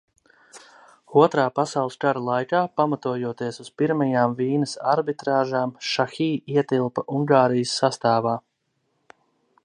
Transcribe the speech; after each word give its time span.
Otrā 1.23 1.43
pasaules 1.57 1.97
kara 2.05 2.21
laikā, 2.29 2.61
pamatojoties 2.79 3.61
uz 3.65 3.69
Pirmajām 3.81 4.33
Vīnes 4.39 4.73
arbitrāžām, 4.93 5.75
Šahi 5.89 6.29
ietilpa 6.55 7.05
Ungārijas 7.19 7.75
sastāvā. 7.83 8.35